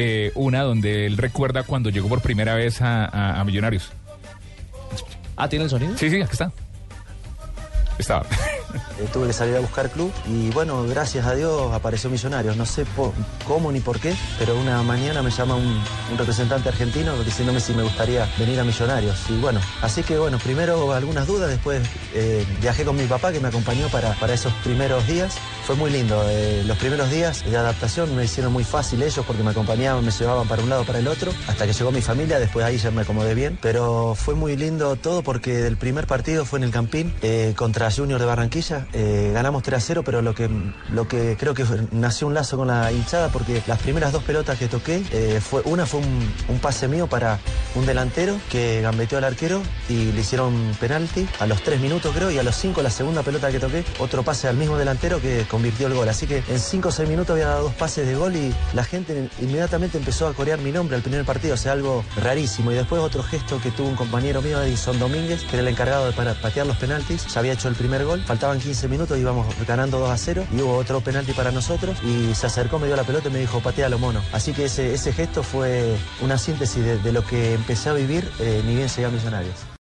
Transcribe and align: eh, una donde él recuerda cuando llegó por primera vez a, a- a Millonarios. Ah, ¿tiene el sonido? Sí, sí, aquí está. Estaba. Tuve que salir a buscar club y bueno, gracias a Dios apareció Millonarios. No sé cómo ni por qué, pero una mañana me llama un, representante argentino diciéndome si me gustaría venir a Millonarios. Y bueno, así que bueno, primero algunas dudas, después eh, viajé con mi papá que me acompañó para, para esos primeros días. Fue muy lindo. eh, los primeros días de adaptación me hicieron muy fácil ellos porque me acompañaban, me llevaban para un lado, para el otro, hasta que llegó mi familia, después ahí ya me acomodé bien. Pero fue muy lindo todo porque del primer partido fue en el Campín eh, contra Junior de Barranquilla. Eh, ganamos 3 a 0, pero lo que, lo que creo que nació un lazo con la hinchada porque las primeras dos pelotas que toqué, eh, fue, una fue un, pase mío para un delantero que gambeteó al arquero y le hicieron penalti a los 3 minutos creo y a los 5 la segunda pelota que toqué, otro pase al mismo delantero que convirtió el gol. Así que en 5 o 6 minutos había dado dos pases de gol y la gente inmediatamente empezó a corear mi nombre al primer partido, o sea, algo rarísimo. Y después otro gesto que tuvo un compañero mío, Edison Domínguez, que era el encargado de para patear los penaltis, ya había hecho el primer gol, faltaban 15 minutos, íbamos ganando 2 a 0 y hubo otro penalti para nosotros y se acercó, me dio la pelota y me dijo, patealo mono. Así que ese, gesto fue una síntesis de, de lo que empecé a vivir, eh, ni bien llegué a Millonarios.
eh, 0.00 0.30
una 0.36 0.62
donde 0.62 1.06
él 1.06 1.16
recuerda 1.16 1.64
cuando 1.64 1.90
llegó 1.90 2.08
por 2.08 2.22
primera 2.22 2.54
vez 2.54 2.80
a, 2.82 3.04
a- 3.04 3.40
a 3.40 3.44
Millonarios. 3.44 3.90
Ah, 5.36 5.48
¿tiene 5.48 5.64
el 5.64 5.70
sonido? 5.70 5.96
Sí, 5.98 6.08
sí, 6.08 6.22
aquí 6.22 6.30
está. 6.32 6.52
Estaba. 7.98 8.24
Tuve 9.12 9.28
que 9.28 9.32
salir 9.32 9.56
a 9.56 9.60
buscar 9.60 9.90
club 9.90 10.12
y 10.26 10.50
bueno, 10.50 10.84
gracias 10.84 11.26
a 11.26 11.34
Dios 11.34 11.72
apareció 11.72 12.10
Millonarios. 12.10 12.56
No 12.56 12.66
sé 12.66 12.84
cómo 13.46 13.72
ni 13.72 13.80
por 13.80 14.00
qué, 14.00 14.14
pero 14.38 14.58
una 14.58 14.82
mañana 14.82 15.22
me 15.22 15.30
llama 15.30 15.56
un, 15.56 15.82
representante 16.16 16.68
argentino 16.68 17.16
diciéndome 17.22 17.60
si 17.60 17.72
me 17.74 17.82
gustaría 17.82 18.28
venir 18.38 18.58
a 18.60 18.64
Millonarios. 18.64 19.18
Y 19.28 19.38
bueno, 19.38 19.60
así 19.82 20.02
que 20.02 20.18
bueno, 20.18 20.38
primero 20.38 20.92
algunas 20.92 21.26
dudas, 21.26 21.48
después 21.50 21.82
eh, 22.14 22.44
viajé 22.60 22.84
con 22.84 22.96
mi 22.96 23.04
papá 23.06 23.32
que 23.32 23.40
me 23.40 23.48
acompañó 23.48 23.88
para, 23.88 24.12
para 24.14 24.34
esos 24.34 24.52
primeros 24.64 25.06
días. 25.06 25.36
Fue 25.64 25.76
muy 25.76 25.90
lindo. 25.90 26.22
eh, 26.30 26.62
los 26.66 26.78
primeros 26.78 27.10
días 27.10 27.44
de 27.44 27.56
adaptación 27.56 28.16
me 28.16 28.24
hicieron 28.24 28.52
muy 28.52 28.64
fácil 28.64 29.02
ellos 29.02 29.24
porque 29.26 29.42
me 29.42 29.50
acompañaban, 29.50 30.04
me 30.04 30.10
llevaban 30.10 30.48
para 30.48 30.62
un 30.62 30.70
lado, 30.70 30.84
para 30.84 30.98
el 30.98 31.08
otro, 31.08 31.30
hasta 31.46 31.66
que 31.66 31.72
llegó 31.72 31.92
mi 31.92 32.00
familia, 32.00 32.38
después 32.38 32.64
ahí 32.64 32.78
ya 32.78 32.90
me 32.90 33.02
acomodé 33.02 33.34
bien. 33.34 33.58
Pero 33.60 34.14
fue 34.14 34.34
muy 34.34 34.56
lindo 34.56 34.96
todo 34.96 35.22
porque 35.22 35.52
del 35.58 35.76
primer 35.76 36.06
partido 36.06 36.44
fue 36.44 36.58
en 36.58 36.64
el 36.64 36.70
Campín 36.70 37.12
eh, 37.22 37.52
contra 37.56 37.90
Junior 37.90 38.18
de 38.18 38.26
Barranquilla. 38.26 38.57
Eh, 38.92 39.30
ganamos 39.32 39.62
3 39.62 39.78
a 39.78 39.80
0, 39.80 40.02
pero 40.04 40.20
lo 40.20 40.34
que, 40.34 40.50
lo 40.92 41.06
que 41.06 41.36
creo 41.38 41.54
que 41.54 41.64
nació 41.92 42.26
un 42.26 42.34
lazo 42.34 42.56
con 42.56 42.66
la 42.66 42.90
hinchada 42.90 43.28
porque 43.28 43.62
las 43.68 43.78
primeras 43.78 44.12
dos 44.12 44.24
pelotas 44.24 44.58
que 44.58 44.66
toqué, 44.66 45.04
eh, 45.12 45.40
fue, 45.40 45.62
una 45.64 45.86
fue 45.86 46.00
un, 46.00 46.58
pase 46.58 46.88
mío 46.88 47.06
para 47.06 47.38
un 47.76 47.86
delantero 47.86 48.36
que 48.50 48.80
gambeteó 48.82 49.18
al 49.18 49.24
arquero 49.24 49.62
y 49.88 50.10
le 50.10 50.20
hicieron 50.20 50.76
penalti 50.80 51.28
a 51.38 51.46
los 51.46 51.62
3 51.62 51.80
minutos 51.80 52.12
creo 52.14 52.32
y 52.32 52.38
a 52.38 52.42
los 52.42 52.56
5 52.56 52.82
la 52.82 52.90
segunda 52.90 53.22
pelota 53.22 53.52
que 53.52 53.60
toqué, 53.60 53.84
otro 54.00 54.24
pase 54.24 54.48
al 54.48 54.56
mismo 54.56 54.76
delantero 54.76 55.20
que 55.20 55.46
convirtió 55.48 55.86
el 55.86 55.94
gol. 55.94 56.08
Así 56.08 56.26
que 56.26 56.42
en 56.48 56.58
5 56.58 56.88
o 56.88 56.92
6 56.92 57.08
minutos 57.08 57.34
había 57.34 57.46
dado 57.46 57.64
dos 57.64 57.74
pases 57.74 58.08
de 58.08 58.16
gol 58.16 58.34
y 58.34 58.52
la 58.74 58.82
gente 58.82 59.28
inmediatamente 59.40 59.98
empezó 59.98 60.26
a 60.26 60.34
corear 60.34 60.58
mi 60.58 60.72
nombre 60.72 60.96
al 60.96 61.02
primer 61.02 61.24
partido, 61.24 61.54
o 61.54 61.56
sea, 61.56 61.72
algo 61.72 62.04
rarísimo. 62.16 62.72
Y 62.72 62.74
después 62.74 63.00
otro 63.00 63.22
gesto 63.22 63.60
que 63.62 63.70
tuvo 63.70 63.88
un 63.88 63.96
compañero 63.96 64.42
mío, 64.42 64.60
Edison 64.60 64.98
Domínguez, 64.98 65.44
que 65.44 65.56
era 65.56 65.60
el 65.60 65.68
encargado 65.68 66.06
de 66.06 66.12
para 66.12 66.34
patear 66.34 66.66
los 66.66 66.76
penaltis, 66.76 67.26
ya 67.32 67.38
había 67.38 67.52
hecho 67.52 67.68
el 67.68 67.74
primer 67.74 68.04
gol, 68.04 68.22
faltaban 68.48 68.60
15 68.60 68.88
minutos, 68.88 69.18
íbamos 69.18 69.46
ganando 69.66 69.98
2 69.98 70.10
a 70.10 70.16
0 70.16 70.46
y 70.56 70.62
hubo 70.62 70.76
otro 70.76 71.00
penalti 71.00 71.32
para 71.32 71.50
nosotros 71.50 71.98
y 72.02 72.34
se 72.34 72.46
acercó, 72.46 72.78
me 72.78 72.86
dio 72.86 72.96
la 72.96 73.04
pelota 73.04 73.28
y 73.28 73.32
me 73.32 73.40
dijo, 73.40 73.60
patealo 73.60 73.98
mono. 73.98 74.22
Así 74.32 74.52
que 74.52 74.64
ese, 74.64 75.12
gesto 75.12 75.42
fue 75.42 75.96
una 76.22 76.38
síntesis 76.38 76.82
de, 76.82 76.98
de 76.98 77.12
lo 77.12 77.24
que 77.24 77.52
empecé 77.54 77.90
a 77.90 77.92
vivir, 77.92 78.30
eh, 78.40 78.62
ni 78.64 78.74
bien 78.74 78.88
llegué 78.88 79.04
a 79.04 79.10
Millonarios. 79.10 79.68